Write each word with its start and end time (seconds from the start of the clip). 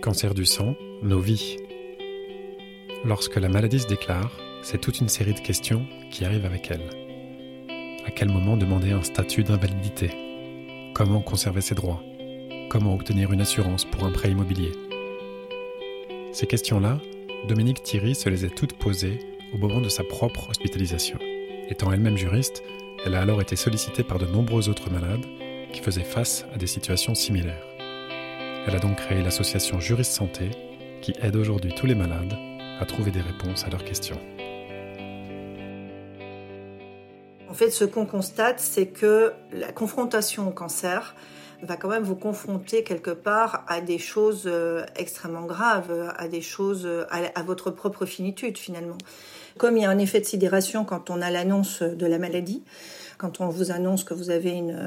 Cancer 0.00 0.32
du 0.32 0.46
sang, 0.46 0.76
nos 1.02 1.18
vies. 1.18 1.56
Lorsque 3.04 3.34
la 3.34 3.48
maladie 3.48 3.80
se 3.80 3.88
déclare, 3.88 4.30
c'est 4.62 4.80
toute 4.80 5.00
une 5.00 5.08
série 5.08 5.34
de 5.34 5.40
questions 5.40 5.86
qui 6.10 6.24
arrivent 6.24 6.46
avec 6.46 6.70
elle. 6.70 6.88
À 8.06 8.10
quel 8.12 8.28
moment 8.28 8.56
demander 8.56 8.92
un 8.92 9.02
statut 9.02 9.42
d'invalidité? 9.42 10.10
Comment 10.94 11.20
conserver 11.20 11.60
ses 11.60 11.74
droits? 11.74 12.02
Comment 12.70 12.94
obtenir 12.94 13.32
une 13.32 13.40
assurance 13.40 13.84
pour 13.84 14.04
un 14.04 14.10
prêt 14.10 14.30
immobilier? 14.30 14.70
Ces 16.32 16.46
questions-là, 16.46 17.00
Dominique 17.48 17.82
Thierry 17.82 18.14
se 18.14 18.28
les 18.28 18.44
a 18.44 18.50
toutes 18.50 18.74
posées 18.74 19.18
au 19.52 19.58
moment 19.58 19.80
de 19.80 19.88
sa 19.88 20.04
propre 20.04 20.48
hospitalisation. 20.48 21.18
Étant 21.68 21.92
elle-même 21.92 22.16
juriste, 22.16 22.62
elle 23.04 23.16
a 23.16 23.20
alors 23.20 23.42
été 23.42 23.56
sollicitée 23.56 24.04
par 24.04 24.18
de 24.18 24.26
nombreux 24.26 24.68
autres 24.68 24.90
malades 24.90 25.26
qui 25.72 25.80
faisaient 25.80 26.02
face 26.04 26.46
à 26.54 26.56
des 26.56 26.66
situations 26.68 27.14
similaires. 27.14 27.67
Elle 28.68 28.76
a 28.76 28.80
donc 28.80 28.96
créé 28.96 29.22
l'association 29.22 29.80
Juriste 29.80 30.12
Santé 30.12 30.50
qui 31.00 31.14
aide 31.22 31.36
aujourd'hui 31.36 31.72
tous 31.74 31.86
les 31.86 31.94
malades 31.94 32.36
à 32.78 32.84
trouver 32.84 33.10
des 33.10 33.22
réponses 33.22 33.64
à 33.64 33.70
leurs 33.70 33.82
questions. 33.82 34.20
En 37.48 37.54
fait, 37.54 37.70
ce 37.70 37.86
qu'on 37.86 38.04
constate, 38.04 38.60
c'est 38.60 38.88
que 38.88 39.32
la 39.52 39.72
confrontation 39.72 40.48
au 40.48 40.50
cancer 40.50 41.14
va 41.62 41.76
quand 41.76 41.88
même 41.88 42.02
vous 42.02 42.14
confronter 42.14 42.84
quelque 42.84 43.10
part 43.10 43.64
à 43.68 43.80
des 43.80 43.96
choses 43.96 44.42
euh, 44.44 44.84
extrêmement 44.96 45.46
graves, 45.46 46.12
à 46.18 46.28
des 46.28 46.42
choses, 46.42 46.84
euh, 46.84 47.06
à, 47.10 47.42
votre 47.42 47.70
propre 47.70 48.04
finitude 48.04 48.58
finalement. 48.58 48.98
Comme 49.56 49.78
il 49.78 49.84
y 49.84 49.86
a 49.86 49.90
un 49.90 49.98
effet 49.98 50.20
de 50.20 50.26
sidération 50.26 50.84
quand 50.84 51.08
on 51.08 51.22
a 51.22 51.30
l'annonce 51.30 51.80
de 51.80 52.06
la 52.06 52.18
maladie, 52.18 52.62
quand 53.18 53.40
on 53.40 53.48
vous 53.48 53.72
annonce 53.72 54.04
que 54.04 54.14
vous 54.14 54.30
avez 54.30 54.52
une, 54.52 54.78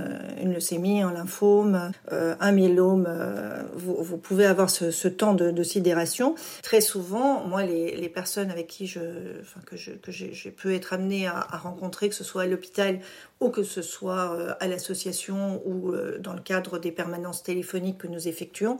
une 0.42 0.54
leucémie, 0.54 1.02
un 1.02 1.12
lymphome, 1.12 1.92
euh, 2.12 2.36
un 2.40 2.52
myélome, 2.54 3.06
euh, 3.08 3.62
vous, 3.76 4.18
pouvez 4.18 4.46
avoir 4.46 4.70
ce, 4.70 5.08
temps 5.08 5.34
de, 5.34 5.64
sidération. 5.64 6.36
Très 6.64 6.82
souvent, 6.82 7.46
moi, 7.46 7.64
les, 7.64 8.10
personnes 8.10 8.50
avec 8.50 8.68
qui 8.68 8.88
je, 8.88 9.00
enfin, 9.42 9.60
que 9.66 9.76
j'ai 10.12 10.52
pu 10.52 10.74
être 10.74 10.94
amenée 10.94 11.28
à, 11.28 11.42
rencontrer, 11.58 12.10
que 12.10 12.16
ce 12.16 12.24
soit 12.24 12.44
à 12.44 12.48
l'hôpital 12.48 13.00
ou 13.42 13.50
que 13.50 13.64
ce 13.64 13.82
soit 13.82 14.34
euh, 14.34 14.54
à 14.60 14.68
l'association 14.68 15.62
ou 15.66 15.94
dans 16.20 16.34
le 16.34 16.42
cadre 16.42 16.80
des 16.80 16.92
permanences 16.92 17.44
téléphoniques 17.44 17.98
que 17.98 18.08
nous 18.08 18.28
effectuons, 18.28 18.80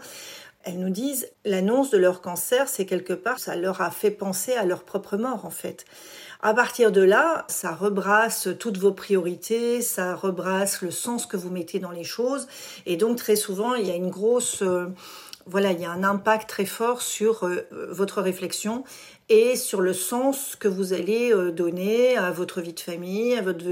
elles 0.64 0.80
nous 0.80 0.90
disent 0.90 1.30
l'annonce 1.46 1.90
de 1.90 1.98
leur 1.98 2.22
cancer, 2.22 2.68
c'est 2.68 2.86
quelque 2.86 3.14
part, 3.14 3.40
ça 3.40 3.56
leur 3.56 3.82
a 3.82 3.92
fait 3.92 4.12
penser 4.12 4.54
à 4.54 4.66
leur 4.66 4.84
propre 4.84 5.18
mort 5.18 5.46
en 5.46 5.50
fait. 5.50 5.86
À 6.42 6.54
partir 6.54 6.92
de 6.92 7.02
là, 7.02 7.46
ça 7.48 7.72
rebrasse 7.72 8.50
toutes 8.60 8.78
vos 8.78 8.92
priorités, 8.92 9.82
ça 9.82 10.16
rebrasse 10.16 10.82
le 10.82 10.90
sens 10.92 11.26
que 11.26 11.38
vous 11.38 11.52
mettez 11.52 11.80
dans 11.80 11.92
les 11.92 12.04
choses. 12.04 12.48
Et 12.86 12.98
donc 12.98 13.18
très 13.18 13.36
souvent, 13.36 13.76
il 13.76 13.88
y 13.88 13.92
a 13.92 13.96
une 13.96 14.10
grosse... 14.10 14.64
Voilà, 15.46 15.72
il 15.72 15.80
y 15.80 15.86
a 15.86 15.92
un 15.92 16.04
impact 16.04 16.50
très 16.50 16.66
fort 16.66 17.02
sur 17.02 17.46
euh, 17.46 17.68
votre 17.90 18.22
réflexion 18.22 18.84
et 19.30 19.56
sur 19.56 19.82
le 19.82 19.94
sens 19.94 20.56
que 20.56 20.68
vous 20.68 20.94
allez 20.94 21.34
euh, 21.34 21.52
donner 21.52 22.18
à 22.18 22.32
votre 22.32 22.62
vie 22.62 22.74
de 22.74 22.80
famille, 22.80 23.36
à 23.36 23.42
votre, 23.42 23.66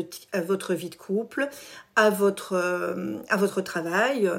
votre 0.46 0.74
vie 0.74 0.90
de 0.90 0.96
couple, 0.96 1.50
à 1.96 2.10
votre, 2.10 2.54
euh, 2.54 3.18
à 3.30 3.38
votre 3.38 3.62
travail. 3.62 4.32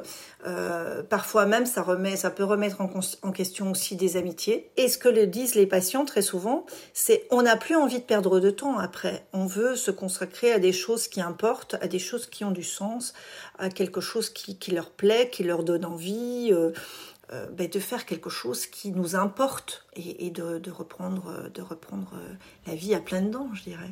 Parfois 1.11 1.45
même, 1.45 1.67
ça, 1.67 1.83
remet, 1.83 2.17
ça 2.17 2.31
peut 2.31 2.45
remettre 2.45 2.81
en, 2.81 2.91
en, 3.23 3.33
question 3.33 3.71
aussi 3.71 3.95
des 3.97 4.17
amitiés. 4.17 4.71
Et 4.77 4.89
ce 4.89 4.97
que 4.97 5.09
le 5.09 5.27
disent 5.27 5.55
les 5.55 5.67
patients 5.67 6.07
très 6.07 6.23
souvent, 6.23 6.65
c'est 6.95 7.27
on 7.31 7.43
n'a 7.43 7.57
plus 7.57 7.77
envie 7.77 7.99
de 7.99 8.05
perdre 8.05 8.41
de 8.41 8.51
temps 8.51 8.79
après. 8.79 9.27
On 9.35 9.45
veut 9.45 9.77
se 9.77 9.91
consacrer 9.91 10.53
à 10.53 10.59
des 10.59 10.73
choses 10.73 11.09
qui 11.09 11.21
importent, 11.21 11.77
à 11.83 11.89
des 11.89 11.99
choses 11.99 12.27
qui 12.27 12.45
ont 12.45 12.51
du 12.51 12.65
sens, 12.65 13.13
à 13.59 13.69
quelque 13.69 14.01
chose 14.01 14.31
qui, 14.31 14.59
qui 14.59 14.71
leur 14.71 14.91
plaît, 14.91 15.29
qui 15.31 15.45
leur 15.45 15.63
donne 15.63 15.85
envie. 15.85 16.55
Euh, 17.33 17.41
euh, 17.41 17.47
ben, 17.51 17.69
de 17.69 17.79
faire 17.79 18.07
quelque 18.07 18.31
chose 18.31 18.67
qui 18.67 18.91
nous 18.93 19.17
importe 19.17 19.87
et, 19.95 20.31
de, 20.31 20.71
reprendre, 20.71 21.51
de 21.53 21.63
reprendre 21.63 22.15
la 22.67 22.75
vie 22.75 22.95
à 22.95 23.01
pleines 23.01 23.31
dents, 23.31 23.51
je 23.55 23.63
dirais. 23.65 23.91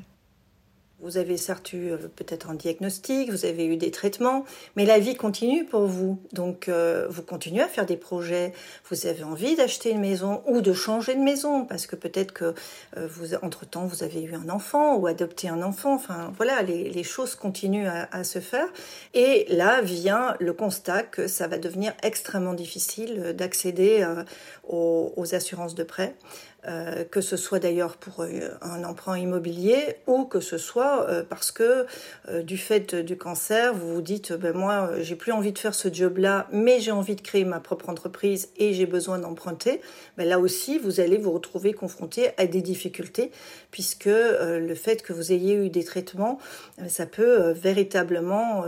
Vous 1.01 1.17
avez 1.17 1.37
certes 1.37 1.73
eu 1.73 1.93
euh, 1.93 1.97
peut-être 1.97 2.51
un 2.51 2.55
diagnostic, 2.55 3.31
vous 3.31 3.45
avez 3.45 3.67
eu 3.67 3.77
des 3.77 3.93
traitements, 3.93 4.45
mais 4.75 4.85
la 4.85 4.99
vie 4.99 5.15
continue 5.15 5.65
pour 5.65 5.87
vous. 5.87 6.19
Donc 6.33 6.69
euh, 6.69 7.07
vous 7.09 7.23
continuez 7.23 7.63
à 7.63 7.69
faire 7.69 7.87
des 7.87 7.97
projets. 7.97 8.53
Vous 8.91 9.07
avez 9.07 9.23
envie 9.23 9.55
d'acheter 9.55 9.91
une 9.91 10.01
maison 10.01 10.43
ou 10.47 10.61
de 10.61 10.73
changer 10.73 11.15
de 11.15 11.21
maison 11.21 11.67
parce 11.67 11.87
que 11.87 11.95
peut-être 11.95 12.33
que 12.33 12.53
euh, 12.97 13.07
vous, 13.09 13.37
entre 13.43 13.65
temps, 13.65 13.87
vous 13.87 14.03
avez 14.03 14.25
eu 14.25 14.35
un 14.35 14.49
enfant 14.49 14.97
ou 14.97 15.07
adopté 15.07 15.49
un 15.49 15.63
enfant. 15.63 15.95
Enfin 15.95 16.33
voilà, 16.37 16.63
les, 16.63 17.05
choses 17.05 17.37
continuent 17.37 17.89
à, 17.89 18.25
se 18.25 18.41
faire. 18.41 18.67
Et 19.15 19.47
là 19.51 19.81
vient 19.81 20.35
le 20.41 20.53
constat 20.53 21.05
que 21.05 21.29
ça 21.29 21.47
va 21.47 21.59
devenir 21.59 21.95
extrêmement 22.03 22.55
difficile 22.55 23.35
d'accéder 23.37 24.05
aux, 24.67 25.35
assurances 25.35 25.77
de 25.77 25.85
prêt. 25.85 26.17
Euh, 26.67 27.05
que 27.05 27.21
ce 27.21 27.37
soit 27.37 27.61
d'ailleurs 27.61 27.97
pour 27.97 28.25
euh, 28.25 28.51
un 28.63 28.83
emprunt 28.83 29.17
immobilier 29.17 29.95
ou 30.09 30.25
que 30.25 30.41
ce 30.41 30.59
soit 30.59 31.09
euh, 31.09 31.23
parce 31.23 31.53
que 31.53 31.87
du 32.43 32.59
fait 32.59 32.97
du 32.97 33.17
cancer, 33.17 33.73
vous 33.73 33.95
vous 33.95 34.03
dites 34.03 34.33
ben 34.33 34.53
moi 34.57 34.91
j'ai 35.01 35.15
plus 35.15 35.31
envie 35.31 35.53
de 35.53 35.59
faire 35.59 35.75
ce 35.75 35.93
job-là, 35.93 36.49
mais 36.51 36.81
j'ai 36.81 36.91
envie 36.91 37.15
de 37.15 37.21
créer 37.21 37.45
ma 37.45 37.61
propre 37.61 37.89
entreprise 37.89 38.49
et 38.57 38.75
j'ai 38.75 38.87
besoin 38.87 39.21
d'emprunter. 39.21 39.81
Ben 40.17 40.29
là 40.29 40.41
aussi, 40.41 40.79
vous 40.79 40.99
allez 40.99 41.17
vous 41.17 41.31
retrouver 41.31 41.75
confronté 41.75 42.31
à 42.39 42.47
des 42.47 42.61
difficultés 42.61 43.31
puisque 43.71 44.07
le 44.07 44.75
fait 44.75 45.03
que 45.03 45.13
vous 45.13 45.33
ayez 45.33 45.55
eu 45.55 45.71
des 45.71 45.85
traitements, 45.85 46.39
ça 46.89 47.07
peut 47.07 47.53
véritablement 47.53 48.65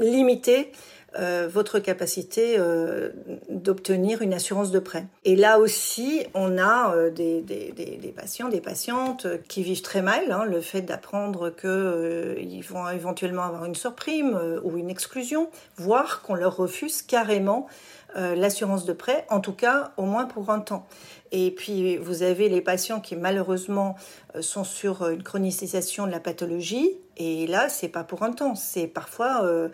limiter 0.00 0.72
euh, 1.18 1.48
votre 1.50 1.78
capacité 1.78 2.56
euh, 2.58 3.08
d'obtenir 3.48 4.20
une 4.20 4.34
assurance 4.34 4.70
de 4.70 4.78
prêt. 4.78 5.06
Et 5.24 5.36
là 5.36 5.58
aussi, 5.58 6.26
on 6.34 6.58
a 6.58 6.94
euh, 6.94 7.10
des, 7.10 7.40
des, 7.40 7.72
des, 7.72 8.12
patients, 8.14 8.50
des 8.50 8.60
patientes 8.60 9.26
qui 9.48 9.62
vivent 9.62 9.80
très 9.80 10.02
mal 10.02 10.30
hein, 10.30 10.44
le 10.44 10.60
fait 10.60 10.82
d'apprendre 10.82 11.48
qu'ils 11.48 12.62
vont 12.62 12.90
éventuellement 12.90 13.44
avoir 13.44 13.64
une 13.64 13.74
surprime 13.74 14.38
ou 14.62 14.76
une 14.76 14.90
exclusion, 14.90 15.48
voire 15.78 16.20
qu'on 16.20 16.34
leur 16.34 16.56
refuse 16.56 17.00
carrément 17.00 17.68
l'assurance 18.14 18.84
de 18.84 18.92
prêt, 18.92 19.26
en 19.28 19.40
tout 19.40 19.52
cas 19.52 19.92
au 19.96 20.02
moins 20.02 20.24
pour 20.24 20.50
un 20.50 20.60
temps. 20.60 20.86
Et 21.30 21.50
puis 21.50 21.98
vous 21.98 22.22
avez 22.22 22.48
les 22.48 22.60
patients 22.60 23.00
qui 23.00 23.16
malheureusement 23.16 23.96
sont 24.40 24.64
sur 24.64 25.08
une 25.08 25.22
chronicisation 25.22 26.06
de 26.06 26.10
la 26.10 26.18
pathologie, 26.18 26.98
et 27.16 27.46
là 27.46 27.68
c'est 27.68 27.88
pas 27.88 28.04
pour 28.04 28.22
un 28.22 28.32
temps, 28.32 28.54
c'est 28.54 28.86
parfois 28.86 29.70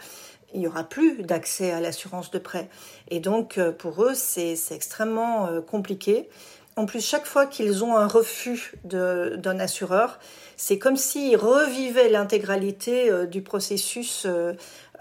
il 0.55 0.61
n'y 0.61 0.69
aura 0.69 0.85
plus 0.85 1.23
d'accès 1.23 1.73
à 1.73 1.81
l'assurance 1.81 2.31
de 2.31 2.39
prêt. 2.39 2.69
Et 3.09 3.21
donc, 3.21 3.59
euh, 3.59 3.73
pour 3.73 4.05
eux, 4.05 4.15
c'est 4.15 4.57
extrêmement 4.71 5.49
euh, 5.49 5.61
compliqué. 5.61 6.29
En 6.77 6.87
plus, 6.87 7.05
chaque 7.05 7.27
fois 7.27 7.47
qu'ils 7.47 7.85
ont 7.85 7.97
un 7.97 8.07
refus 8.07 8.75
d'un 8.85 9.59
assureur, 9.61 10.19
c'est 10.57 10.79
comme 10.79 10.97
s'ils 10.97 11.37
revivaient 11.37 12.09
l'intégralité 12.09 13.11
euh, 13.11 13.27
du 13.27 13.43
processus 13.43 14.27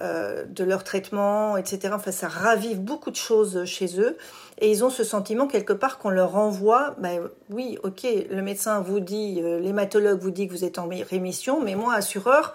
de 0.01 0.63
leur 0.63 0.83
traitement, 0.83 1.55
etc. 1.55 1.93
Enfin, 1.95 2.11
ça 2.11 2.27
ravive 2.27 2.81
beaucoup 2.81 3.11
de 3.11 3.15
choses 3.15 3.63
chez 3.65 3.99
eux. 3.99 4.17
Et 4.59 4.69
ils 4.69 4.83
ont 4.83 4.89
ce 4.89 5.03
sentiment 5.03 5.47
quelque 5.47 5.73
part 5.73 5.97
qu'on 5.97 6.09
leur 6.09 6.35
envoie, 6.35 6.95
ben 6.97 7.29
oui, 7.49 7.77
ok, 7.83 8.05
le 8.29 8.41
médecin 8.41 8.81
vous 8.81 8.99
dit, 8.99 9.41
l'hématologue 9.41 10.19
vous 10.19 10.31
dit 10.31 10.47
que 10.47 10.53
vous 10.53 10.65
êtes 10.65 10.79
en 10.79 10.89
rémission, 11.09 11.61
mais 11.61 11.75
moi, 11.75 11.93
assureur, 11.93 12.53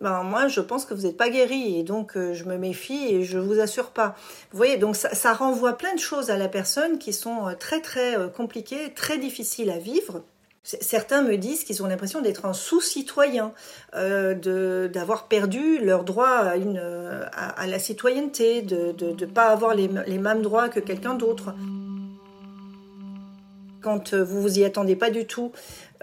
ben 0.00 0.22
moi 0.22 0.48
je 0.48 0.60
pense 0.60 0.84
que 0.84 0.94
vous 0.94 1.02
n'êtes 1.02 1.16
pas 1.16 1.30
guéri 1.30 1.78
et 1.78 1.82
donc 1.82 2.16
euh, 2.16 2.34
je 2.34 2.44
me 2.44 2.56
méfie 2.56 3.06
et 3.08 3.24
je 3.24 3.38
vous 3.38 3.60
assure 3.60 3.90
pas. 3.90 4.14
Vous 4.52 4.56
voyez, 4.56 4.76
donc 4.76 4.96
ça, 4.96 5.32
renvoie 5.32 5.74
plein 5.74 5.94
de 5.94 6.00
choses 6.00 6.30
à 6.30 6.36
la 6.36 6.48
personne 6.48 6.98
qui 6.98 7.12
sont 7.12 7.48
euh, 7.48 7.54
très 7.54 7.80
très 7.80 8.16
euh, 8.16 8.28
compliquées, 8.28 8.92
très 8.94 9.18
difficiles 9.18 9.70
à 9.70 9.78
vivre. 9.78 10.22
Certains 10.66 11.22
me 11.22 11.36
disent 11.36 11.62
qu'ils 11.62 11.80
ont 11.84 11.86
l'impression 11.86 12.20
d'être 12.20 12.44
un 12.44 12.52
sous-citoyen, 12.52 13.52
euh, 13.94 14.88
d'avoir 14.88 15.28
perdu 15.28 15.78
leur 15.78 16.02
droit 16.02 16.26
à, 17.32 17.66
la 17.68 17.78
citoyenneté, 17.78 18.62
de 18.62 18.92
ne 19.00 19.26
pas 19.26 19.50
avoir 19.50 19.76
les, 19.76 19.86
mêmes 19.86 20.42
droits 20.42 20.68
que 20.68 20.80
quelqu'un 20.80 21.14
d'autre. 21.14 21.54
Quand 23.80 24.12
vous 24.14 24.42
vous 24.42 24.58
y 24.58 24.64
attendez 24.64 24.96
pas 24.96 25.10
du 25.10 25.24
tout 25.24 25.52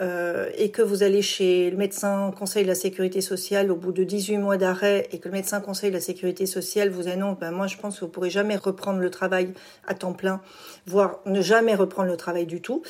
euh, 0.01 0.49
et 0.57 0.71
que 0.71 0.81
vous 0.81 1.03
allez 1.03 1.21
chez 1.21 1.69
le 1.69 1.77
médecin 1.77 2.33
conseil 2.37 2.63
de 2.63 2.67
la 2.67 2.75
sécurité 2.75 3.21
sociale 3.21 3.71
au 3.71 3.75
bout 3.75 3.91
de 3.91 4.03
18 4.03 4.37
mois 4.37 4.57
d'arrêt 4.57 5.07
et 5.11 5.19
que 5.19 5.29
le 5.29 5.33
médecin 5.33 5.61
conseil 5.61 5.91
de 5.91 5.95
la 5.95 6.01
sécurité 6.01 6.47
sociale 6.47 6.89
vous 6.89 7.07
annonce 7.07 7.37
ben 7.37 7.51
moi 7.51 7.67
je 7.67 7.77
pense 7.77 7.99
que 7.99 8.05
vous 8.05 8.11
pourrez 8.11 8.31
jamais 8.31 8.55
reprendre 8.55 8.99
le 8.99 9.11
travail 9.11 9.53
à 9.85 9.93
temps 9.93 10.13
plein 10.13 10.41
voire 10.87 11.19
ne 11.27 11.41
jamais 11.41 11.75
reprendre 11.75 12.09
le 12.09 12.17
travail 12.17 12.47
du 12.47 12.59
tout 12.59 12.81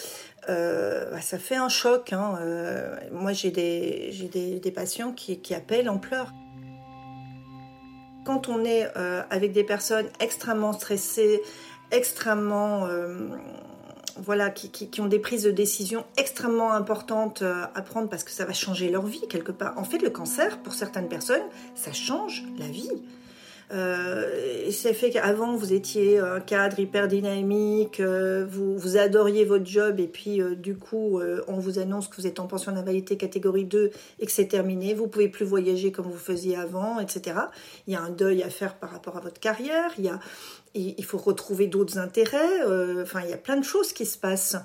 euh, 0.48 1.12
ben 1.12 1.20
ça 1.20 1.38
fait 1.38 1.58
un 1.58 1.68
choc 1.68 2.14
hein. 2.14 2.38
euh, 2.40 2.96
moi 3.12 3.34
j'ai 3.34 3.52
des 3.52 4.10
j'ai 4.12 4.30
des, 4.60 4.72
patients 4.72 5.12
qui, 5.12 5.40
qui 5.42 5.54
appellent 5.54 5.90
en 5.90 5.98
pleurs 5.98 6.32
quand 8.26 8.48
on 8.48 8.64
est 8.64 8.88
avec 9.30 9.52
des 9.52 9.66
personnes 9.66 10.08
extrêmement 10.22 10.72
stressées 10.72 11.42
extrêmement 11.92 12.88
voilà, 14.18 14.50
qui, 14.50 14.70
qui, 14.70 15.02
ont 15.02 15.08
des 15.08 15.20
prises 15.20 15.44
de 15.44 15.52
décision 15.52 16.06
extrêmement 16.18 16.74
importantes 16.74 17.42
euh, 17.42 17.64
à 17.74 17.82
prendre 17.82 18.10
parce 18.10 18.24
que 18.24 18.32
ça 18.32 18.46
va 18.46 18.54
changer 18.54 18.90
leur 18.90 19.06
vie 19.06 19.28
quelque 19.30 19.52
part. 19.52 19.78
En 19.78 19.84
fait, 19.84 20.00
le 20.00 20.10
cancer, 20.10 20.60
pour 20.60 20.74
certaines 20.74 21.10
personnes, 21.10 21.44
ça 21.76 21.92
change 21.94 22.44
la 22.58 22.68
vie. 22.68 22.90
Euh, 23.74 24.70
c'est 24.72 24.94
fait 24.94 25.10
qu'avant 25.10 25.56
vous 25.56 25.74
étiez 25.74 26.20
un 26.20 26.40
cadre 26.40 26.80
hyper 26.80 27.08
dynamique, 27.08 28.00
euh, 28.00 28.46
vous, 28.48 28.78
vous 28.78 28.98
adoriez 28.98 29.46
votre 29.46 29.66
job 29.66 30.00
et 30.00 30.08
puis 30.08 30.42
euh, 30.42 30.56
du 30.56 30.76
coup 30.76 31.20
on 31.48 31.60
vous 31.60 31.80
annonce 31.80 32.08
que 32.08 32.18
vous 32.18 32.28
êtes 32.28 32.40
en 32.40 32.48
pension 32.48 32.72
d'invalidité 32.72 33.18
catégorie 33.18 33.66
2 33.66 33.92
et 34.20 34.26
que 34.26 34.32
c'est 34.32 34.48
terminé, 34.48 34.94
vous 34.94 35.08
pouvez 35.08 35.28
plus 35.28 35.46
voyager 35.46 35.92
comme 35.92 36.06
vous 36.06 36.18
faisiez 36.18 36.56
avant, 36.56 37.00
etc. 37.00 37.38
Il 37.88 37.94
y 37.94 37.96
a 37.96 38.02
un 38.02 38.10
deuil 38.10 38.44
à 38.44 38.50
faire 38.50 38.76
par 38.76 38.92
rapport 38.92 39.18
à 39.18 39.22
votre 39.22 39.40
carrière, 39.40 39.92
il 39.98 40.06
y 40.06 40.10
a, 40.10 40.20
il 40.76 41.06
faut 41.06 41.20
retrouver 41.20 41.68
d'autres 41.68 42.00
intérêts. 42.00 42.62
Euh, 42.66 43.04
enfin, 43.04 43.22
il 43.24 43.30
y 43.30 43.34
a 43.34 43.38
plein 43.38 43.58
de 43.58 43.64
choses 43.64 43.94
qui 43.94 44.06
se 44.06 44.18
passent. 44.18 44.58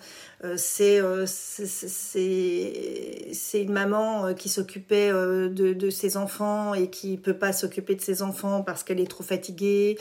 Euh, 0.44 0.56
euh, 0.81 1.26
c'est 1.26 3.62
une 3.62 3.72
maman 3.72 4.32
qui 4.34 4.49
s'occupait 4.49 5.10
de, 5.10 5.90
ses 5.90 6.16
enfants 6.16 6.75
et 6.75 6.90
qui 6.90 7.19
peut 7.19 7.37
pas 7.37 7.52
s'occuper 7.52 7.94
de 7.94 8.00
ses 8.00 8.22
enfants 8.22 8.62
parce 8.62 8.84
qu'elle 8.84 9.00
est 9.00 9.10
trop 9.10 9.25
fatiguée, 9.25 9.99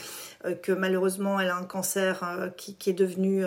que 0.62 0.72
malheureusement 0.72 1.40
elle 1.40 1.50
a 1.50 1.58
un 1.58 1.64
cancer 1.64 2.52
qui, 2.56 2.76
qui, 2.76 2.92
est 2.92 2.94
devenu 2.94 3.44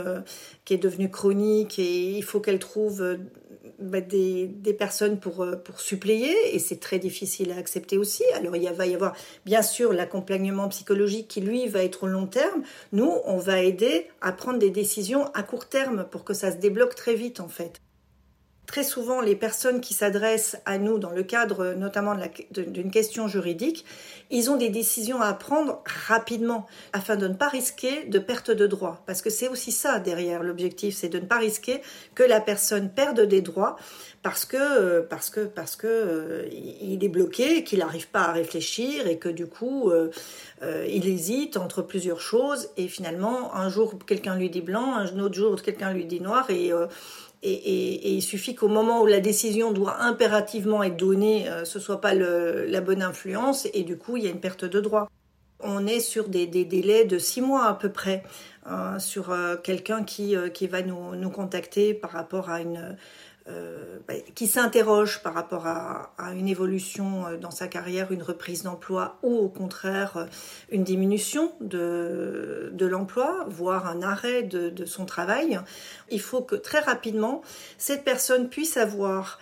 qui 0.65 0.75
est 0.75 0.79
devenu 0.79 1.11
chronique 1.11 1.79
et 1.79 2.11
il 2.11 2.25
faut 2.25 2.41
qu'elle 2.41 2.59
trouve 2.59 3.19
bah, 3.81 4.01
des, 4.01 4.49
personnes 4.79 5.19
pour, 5.19 5.43
euh, 5.43 5.57
pour 5.57 5.81
suppléer 5.81 6.35
et 6.53 6.59
c'est 6.59 6.81
très 6.81 6.99
difficile 6.99 7.53
à 7.53 7.57
accepter 7.57 7.99
aussi. 7.99 8.25
Alors 8.35 8.57
il 8.57 8.69
va 8.71 8.87
y 8.87 8.95
avoir 8.95 9.15
bien 9.45 9.63
sûr 9.63 9.93
l'accompagnement 9.93 10.69
psychologique 10.69 11.29
qui 11.29 11.41
lui 11.41 11.67
va 11.67 11.83
être 11.83 12.05
au 12.05 12.07
long 12.07 12.27
terme. 12.27 12.63
Nous, 12.93 13.13
on 13.25 13.39
va 13.39 13.63
aider 13.63 14.09
à 14.21 14.33
prendre 14.33 14.59
des 14.59 14.71
décisions 14.71 15.27
à 15.35 15.43
court 15.43 15.69
terme 15.69 16.07
pour 16.11 16.25
que 16.25 16.35
ça 16.35 16.53
se 16.53 16.59
débloque 16.59 16.95
très 16.95 17.15
vite 17.15 17.41
en 17.41 17.49
fait. 17.49 17.81
Très 18.71 18.85
souvent, 18.85 19.21
les 19.21 19.35
personnes 19.35 19.81
qui 19.81 19.95
s'adressent 19.95 20.57
à 20.65 20.79
nous 20.79 21.01
dans 21.01 21.11
le 21.11 21.25
cadre 21.25 21.75
notamment 21.75 22.15
d'une 22.53 22.93
question 22.93 23.27
juridique, 23.27 23.85
ils 24.31 24.49
ont 24.49 24.57
des 24.57 24.69
décisions 24.69 25.21
à 25.21 25.35
prendre 25.35 25.83
rapidement 26.07 26.69
afin 26.93 27.17
de 27.17 27.27
ne 27.27 27.35
pas 27.35 27.49
risquer 27.49 28.05
de 28.05 28.21
perte 28.21 28.53
de 28.53 28.69
droits. 28.69 29.03
Parce 29.07 29.23
que 29.23 29.31
c'est 29.31 29.49
aussi 29.49 29.73
ça 29.73 29.99
derrière 29.99 30.45
l'objectif, 30.45 30.95
c'est 30.95 31.09
de 31.09 31.19
ne 31.19 31.27
pas 31.27 31.39
risquer 31.39 31.83
que 32.15 32.23
la 32.23 32.41
personne 32.41 32.91
perde 32.91 33.23
des 33.23 33.41
droits 33.41 33.75
parce 34.23 34.45
que 34.45 35.01
parce 35.01 35.31
que 35.31 35.41
parce 35.41 35.75
que 35.77 35.87
euh, 35.89 36.49
il 36.53 37.03
est 37.03 37.09
bloqué, 37.09 37.65
qu'il 37.65 37.79
n'arrive 37.79 38.09
pas 38.09 38.25
à 38.25 38.33
réfléchir 38.33 39.07
et 39.07 39.19
que 39.19 39.31
du 39.31 39.47
coup 39.47 39.91
euh, 39.91 40.11
euh, 40.63 40.87
il 40.89 41.09
hésite 41.09 41.57
entre 41.57 41.83
plusieurs 41.83 42.21
choses 42.21 42.69
et 42.77 42.87
finalement 42.87 43.55
un 43.55 43.69
jour 43.69 43.95
quelqu'un 44.07 44.37
lui 44.37 44.51
dit 44.51 44.61
blanc, 44.61 44.95
un 44.95 45.19
autre 45.19 45.35
jour 45.35 45.61
quelqu'un 45.61 45.93
lui 45.93 46.05
dit 46.05 46.21
noir 46.21 46.51
et 46.51 46.71
et, 47.43 48.13
il 48.13 48.23
suffit 48.23 48.55
qu'au 48.55 48.69
moment 48.69 49.03
où 49.03 49.07
la 49.07 49.21
décision 49.21 49.73
doit 49.73 50.03
impérativement 50.03 50.83
être 50.83 50.97
donnée, 50.97 51.49
euh, 51.49 51.65
ce 51.65 51.79
soit 51.79 52.01
pas 52.01 52.15
la 52.15 52.81
bonne 52.81 53.03
influence 53.03 53.67
et 53.73 53.83
du 53.83 53.97
coup 53.97 54.17
il 54.17 54.25
y 54.25 54.27
a 54.27 54.31
une 54.31 54.41
perte 54.41 54.65
de 54.65 54.81
droit. 54.81 55.09
On 55.63 55.87
est 55.87 56.01
sur 56.01 56.29
des, 56.29 56.47
délais 56.47 57.05
de 57.05 57.19
six 57.19 57.43
mois 57.43 57.67
à 57.67 57.75
peu 57.75 57.91
près 57.91 58.23
hein, 58.65 58.99
sur 58.99 59.31
euh, 59.31 59.57
quelqu'un 59.57 60.05
qui, 60.05 60.35
euh, 60.35 60.49
qui 60.49 60.67
va 60.67 60.83
nous, 60.83 61.15
nous, 61.17 61.31
contacter 61.31 61.93
par 61.93 62.13
rapport 62.13 62.49
à 62.49 62.63
une, 62.63 62.97
qui 64.35 64.47
s'interroge 64.47 65.23
par 65.23 65.35
rapport 65.35 65.67
à, 65.67 66.13
une 66.35 66.49
évolution 66.49 67.27
euh, 67.27 67.37
dans 67.37 67.51
sa 67.51 67.69
carrière, 67.69 68.13
une 68.13 68.23
reprise 68.23 68.63
d'emploi 68.63 69.19
ou 69.23 69.37
au 69.37 69.49
contraire 69.49 70.17
euh, 70.17 70.27
une 70.71 70.85
diminution 70.85 71.53
de, 71.61 72.71
de 72.73 72.87
l'emploi, 72.87 73.45
voire 73.49 73.87
un 73.87 74.03
arrêt 74.03 74.43
de, 74.43 74.85
son 74.85 75.05
travail, 75.05 75.61
il 76.11 76.21
faut 76.21 76.41
que 76.41 76.57
très 76.57 76.81
rapidement 76.81 77.43
cette 77.79 78.05
personne 78.05 78.49
puisse 78.49 78.77
avoir 78.77 79.39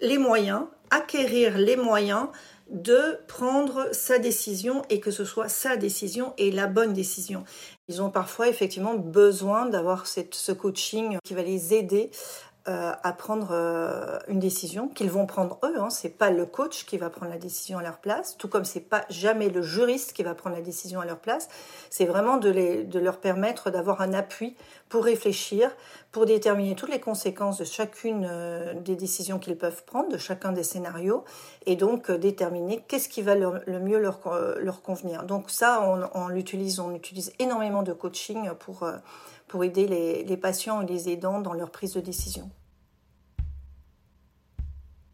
les 0.00 0.18
moyens, 0.18 0.62
acquérir 0.90 1.58
les 1.58 1.76
moyens 1.76 2.28
de 2.70 3.18
prendre 3.26 3.88
sa 3.92 4.18
décision 4.18 4.82
et 4.90 5.00
que 5.00 5.10
ce 5.10 5.24
soit 5.24 5.48
sa 5.48 5.76
décision 5.76 6.34
et 6.38 6.50
la 6.50 6.66
bonne 6.66 6.92
décision. 6.92 7.44
Ils 7.88 8.00
ont 8.00 8.10
parfois 8.10 8.48
effectivement 8.48 8.94
besoin 8.94 9.66
d'avoir 9.66 10.06
ce 10.06 10.52
coaching 10.52 11.18
qui 11.24 11.34
va 11.34 11.42
les 11.42 11.74
aider 11.74 12.10
euh, 12.70 12.92
à 13.02 13.12
prendre 13.12 13.48
euh, 13.50 14.18
une 14.28 14.38
décision 14.38 14.86
qu'ils 14.86 15.10
vont 15.10 15.26
prendre 15.26 15.58
eux. 15.64 15.74
Hein. 15.80 15.90
C'est 15.90 16.16
pas 16.16 16.30
le 16.30 16.46
coach 16.46 16.86
qui 16.86 16.98
va 16.98 17.10
prendre 17.10 17.32
la 17.32 17.38
décision 17.38 17.78
à 17.78 17.82
leur 17.82 17.98
place, 17.98 18.36
tout 18.36 18.48
comme 18.48 18.64
c'est 18.64 18.80
pas 18.80 19.04
jamais 19.10 19.48
le 19.48 19.60
juriste 19.60 20.12
qui 20.12 20.22
va 20.22 20.34
prendre 20.34 20.54
la 20.54 20.62
décision 20.62 21.00
à 21.00 21.04
leur 21.04 21.18
place. 21.18 21.48
C'est 21.90 22.06
vraiment 22.06 22.36
de, 22.36 22.98
leur 22.98 23.18
permettre 23.18 23.70
d'avoir 23.70 24.00
un 24.00 24.14
appui 24.14 24.56
pour 24.88 25.04
réfléchir, 25.04 25.70
pour 26.12 26.26
déterminer 26.26 26.76
toutes 26.76 26.90
les 26.90 27.00
conséquences 27.00 27.58
de 27.58 27.64
chacune 27.64 28.26
euh, 28.30 28.72
des 28.74 28.94
décisions 28.94 29.40
qu'ils 29.40 29.58
peuvent 29.58 29.84
prendre, 29.84 30.08
de 30.08 30.18
chacun 30.18 30.52
des 30.52 30.62
scénarios, 30.62 31.24
et 31.66 31.74
donc 31.74 32.10
déterminer 32.10 32.84
qu'est-ce 32.86 33.08
qui 33.08 33.22
va 33.22 33.34
le 33.34 33.80
mieux 33.80 33.98
leur, 33.98 34.20
convenir. 34.82 35.24
Donc 35.24 35.50
ça, 35.50 35.82
on, 35.82 36.08
on 36.14 36.28
l'utilise, 36.28 36.78
on 36.78 36.94
utilise 36.94 37.32
énormément 37.40 37.82
de 37.82 37.92
coaching 37.92 38.50
pour 38.60 38.86
pour 39.50 39.64
aider 39.64 39.88
les, 39.88 40.36
patients 40.36 40.80
et 40.80 40.86
les 40.86 41.08
aidants 41.08 41.40
dans 41.40 41.52
leur 41.52 41.72
prise 41.72 41.94
de 41.94 42.00
décision. 42.00 42.48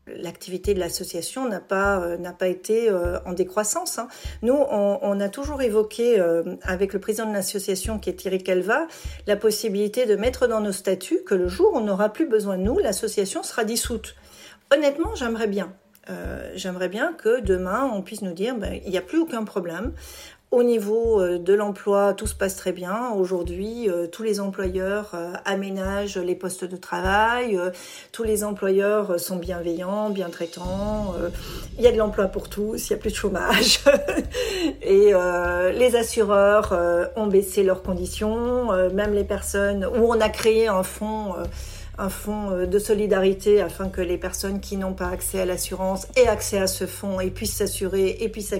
L'activité 0.06 0.72
de 0.72 0.78
l'association 0.78 1.48
n'a 1.48 1.58
pas, 1.58 1.98
euh, 1.98 2.16
pas 2.38 2.46
été 2.46 2.88
euh, 2.88 3.18
en 3.26 3.32
décroissance. 3.32 3.98
Hein. 3.98 4.06
Nous, 4.42 4.54
on, 4.54 5.18
a 5.18 5.28
toujours 5.28 5.62
évoqué 5.62 6.20
euh, 6.20 6.44
avec 6.62 6.92
le 6.92 7.00
président 7.00 7.28
de 7.28 7.32
l'association, 7.32 7.98
qui 7.98 8.10
est 8.10 8.12
Thierry 8.12 8.40
Calva, 8.40 8.86
la 9.26 9.34
possibilité 9.34 10.06
de 10.06 10.14
mettre 10.14 10.46
dans 10.46 10.60
nos 10.60 10.70
statuts 10.70 11.24
que 11.26 11.34
le 11.34 11.48
jour 11.48 11.72
où 11.74 11.78
on 11.78 11.80
n'aura 11.80 12.12
plus 12.12 12.28
besoin 12.28 12.56
de 12.56 12.62
nous, 12.62 12.78
l'association 12.78 13.42
sera 13.42 13.64
dissoute. 13.64 14.14
Honnêtement, 14.72 15.16
j'aimerais 15.16 15.48
bien. 15.48 15.72
j'aimerais 16.54 16.88
bien 16.88 17.12
que 17.12 17.40
demain 17.40 17.90
on 17.92 18.00
puisse 18.00 18.22
nous 18.22 18.32
dire 18.32 18.54
ben, 18.56 18.80
il 18.84 18.90
n'y 18.90 18.98
a 18.98 19.02
plus 19.02 19.18
aucun 19.18 19.42
problème. 19.42 19.92
Au 20.52 20.62
niveau 20.62 21.20
euh, 21.20 21.38
de 21.38 21.52
l'emploi, 21.54 22.14
tout 22.14 22.28
se 22.28 22.34
passe 22.34 22.54
très 22.54 22.70
bien. 22.70 23.10
Aujourd'hui, 23.10 23.90
euh, 23.90 24.06
tous 24.06 24.22
les 24.22 24.38
employeurs 24.38 25.10
euh, 25.14 25.32
aménagent 25.44 26.19
les 26.19 26.37
postes 26.37 26.64
de 26.64 26.76
travail, 26.76 27.58
tous 28.12 28.22
les 28.22 28.44
employeurs 28.44 29.19
sont 29.19 29.37
bienveillants, 29.37 30.10
bien 30.10 30.31
traitants, 30.31 31.14
il 31.76 31.84
y 31.84 31.88
a 31.88 31.93
de 31.93 31.96
l'emploi 31.96 32.26
pour 32.26 32.48
tous, 32.48 32.88
il 32.88 32.93
n'y 32.93 32.98
a 32.98 33.00
plus 33.00 33.10
de 33.10 33.16
chômage. 33.16 33.81
Et 34.82 35.12
les 35.75 35.96
assureurs 35.96 36.72
ont 37.16 37.26
baissé 37.26 37.62
leurs 37.62 37.82
conditions, 37.82 38.72
même 38.92 39.12
les 39.12 39.25
personnes 39.25 39.84
où 39.84 40.06
on 40.06 40.20
a 40.20 40.28
créé 40.28 40.69
un 40.69 40.82
fonds 40.82 41.34
un 41.98 42.08
fonds 42.08 42.50
euh, 42.50 42.66
de 42.66 42.78
solidarité 42.78 43.60
afin 43.60 43.88
que 43.88 44.00
les 44.00 44.19
personnes 44.19 44.60
qui 44.60 44.76
n'ont 44.76 44.93
pas 44.93 45.08
accès 45.08 45.40
à 45.40 45.46
l'assurance 45.46 46.06
aient 46.16 46.28
accès 46.28 46.58
à 46.58 46.66
ce 46.66 46.87
fonds 46.87 47.20
et 47.20 47.31
puissent 47.31 47.56
s'assurer 47.56 48.16
et 48.20 48.28
puissent 48.28 48.54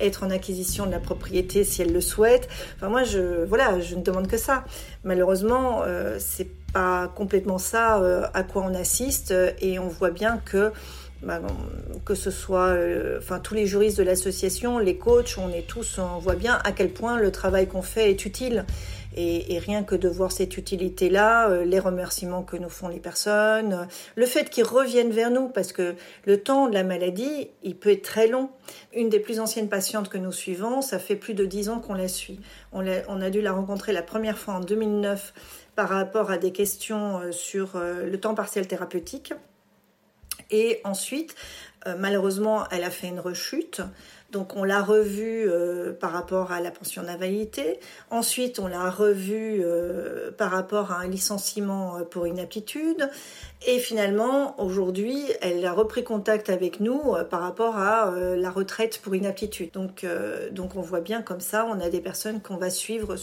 être 0.00 0.24
en 0.24 0.30
acquisition 0.30 0.86
de 0.86 0.90
la 0.90 1.00
propriété 1.00 1.64
si 1.64 1.82
elles 1.82 1.92
le 1.92 2.00
souhaitent. 2.00 2.48
Enfin 2.76 2.88
moi 2.88 3.04
je 3.04 3.44
voilà, 3.44 3.80
je 3.80 3.94
ne 3.96 4.02
demande 4.02 4.28
que 4.28 4.38
ça. 4.38 4.64
Malheureusement, 5.04 5.82
euh, 5.84 6.16
c'est 6.18 6.48
pas 6.72 7.08
complètement 7.08 7.58
ça 7.58 8.00
euh, 8.00 8.26
à 8.34 8.42
quoi 8.42 8.62
on 8.62 8.74
assiste 8.74 9.34
et 9.60 9.78
on 9.78 9.88
voit 9.88 10.10
bien 10.10 10.40
que 10.44 10.72
que 12.04 12.14
ce 12.14 12.30
soit 12.30 12.68
euh, 12.68 13.18
enfin 13.18 13.40
tous 13.40 13.54
les 13.54 13.66
juristes 13.66 13.98
de 13.98 14.02
l'association, 14.02 14.78
les 14.78 14.96
coachs, 14.96 15.36
on 15.38 15.50
est 15.52 15.66
tous 15.66 15.98
on 15.98 16.18
voit 16.18 16.34
bien 16.34 16.58
à 16.64 16.72
quel 16.72 16.90
point 16.90 17.18
le 17.18 17.30
travail 17.30 17.68
qu'on 17.68 17.82
fait 17.82 18.10
est 18.10 18.24
utile 18.24 18.64
et, 19.16 19.58
rien 19.58 19.82
que 19.82 19.94
de 19.94 20.08
voir 20.08 20.32
cette 20.32 20.56
utilité-là, 20.56 21.50
euh, 21.50 21.64
les 21.64 21.78
remerciements 21.78 22.42
que 22.42 22.56
nous 22.56 22.68
font 22.68 22.88
les 22.88 23.00
personnes, 23.00 23.88
le 24.14 24.26
fait 24.26 24.50
qu'ils 24.50 24.64
reviennent 24.64 25.10
vers 25.10 25.30
nous, 25.30 25.48
parce 25.48 25.72
que 25.72 25.94
le 26.26 26.40
temps 26.40 26.68
de 26.68 26.74
la 26.74 26.84
maladie, 26.84 27.50
il 27.62 27.76
peut 27.76 27.90
être 27.90 28.02
très 28.02 28.28
long. 28.28 28.50
Une 28.94 29.08
des 29.08 29.20
plus 29.20 29.40
anciennes 29.40 29.68
patientes 29.68 30.08
que 30.08 30.18
nous 30.18 30.32
suivons, 30.32 30.80
ça 30.80 30.98
fait 30.98 31.16
plus 31.16 31.34
de 31.34 31.44
dix 31.44 31.68
ans 31.68 31.80
qu'on 31.80 31.94
la 31.94 32.08
suit. 32.08 32.40
On 32.72 32.86
a, 32.86 33.00
on 33.08 33.20
a 33.20 33.30
dû 33.30 33.40
la 33.40 33.52
rencontrer 33.52 33.92
la 33.92 34.02
première 34.02 34.38
fois 34.38 34.54
en 34.54 34.60
2009 34.60 35.32
par 35.74 35.88
rapport 35.88 36.30
à 36.30 36.38
des 36.38 36.52
questions 36.52 37.18
euh, 37.18 37.32
sur 37.32 37.76
euh, 37.76 38.08
le 38.08 38.20
temps 38.20 38.34
partiel 38.34 38.66
thérapeutique. 38.66 39.32
Et 40.50 40.80
ensuite, 40.84 41.34
malheureusement, 41.98 42.64
elle 42.70 42.84
a 42.84 42.90
fait 42.90 43.08
une 43.08 43.20
rechute. 43.20 43.82
Donc 44.32 44.54
on 44.54 44.62
l'a 44.62 44.82
revu 44.82 45.48
euh, 45.48 45.92
par 45.92 46.12
rapport 46.12 46.52
à 46.52 46.60
la 46.60 46.70
pension 46.70 47.02
d'invalidité. 47.02 47.80
Ensuite, 48.10 48.58
on 48.58 48.68
l'a 48.68 48.88
revu 48.90 49.60
euh, 49.64 50.30
par 50.30 50.50
rapport 50.52 50.92
à 50.92 51.00
un 51.00 51.08
licenciement 51.08 51.96
euh, 51.96 52.04
pour 52.04 52.26
inaptitude. 52.26 53.10
Et 53.66 53.78
finalement, 53.78 54.60
aujourd'hui, 54.60 55.24
elle 55.40 55.64
a 55.66 55.72
repris 55.72 56.04
contact 56.04 56.48
avec 56.48 56.80
nous 56.80 57.14
par 57.28 57.40
rapport 57.40 57.76
à 57.76 58.10
la 58.16 58.50
retraite 58.50 59.00
pour 59.02 59.14
inaptitude. 59.14 59.70
Donc, 59.72 60.06
donc 60.52 60.76
on 60.76 60.80
voit 60.80 61.02
bien 61.02 61.20
comme 61.20 61.40
ça, 61.40 61.66
on 61.66 61.78
a 61.78 61.90
des 61.90 62.00
personnes 62.00 62.40
qu'on 62.40 62.56
va 62.56 62.70
suivre 62.70 63.16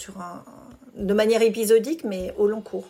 de 0.96 1.14
manière 1.16 1.42
épisodique, 1.42 2.04
mais 2.04 2.36
au 2.38 2.46
long 2.46 2.62
cours. 2.62 2.88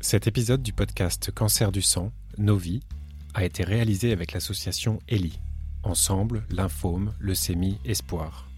Cet 0.00 0.28
épisode 0.28 0.62
du 0.62 0.72
podcast 0.72 1.32
Cancer 1.32 1.72
du 1.72 1.82
sang, 1.82 2.12
Nos 2.38 2.56
vies, 2.56 2.82
a 3.34 3.44
été 3.44 3.64
réalisé 3.64 4.12
avec 4.12 4.32
l'association 4.32 5.00
ELI. 5.08 5.40
Ensemble, 5.82 6.44
lymphome, 6.50 7.12
leucémie, 7.18 7.78
espoir. 7.84 8.48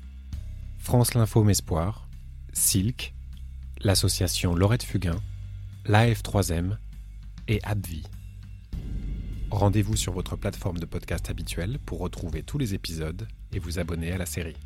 France 0.79 1.15
Lymphome 1.15 1.49
Espoir, 1.49 2.07
Silk, 2.53 3.15
l'association 3.83 4.55
Laurette 4.55 4.83
Fugain, 4.83 5.19
l'AF3M 5.87 6.77
et 7.49 7.61
ABVI. 7.63 8.03
Rendez-vous 9.51 9.97
sur 9.97 10.13
votre 10.13 10.37
plateforme 10.37 10.79
de 10.79 10.87
podcast 10.87 11.31
habituelle 11.31 11.79
pour 11.87 12.01
retrouver 12.01 12.43
tous 12.43 12.59
les 12.59 12.75
épisodes 12.75 13.27
et 13.55 13.59
vous 13.59 13.79
abonner 13.79 14.13
à 14.13 14.19
la 14.19 14.27
série. 14.27 14.57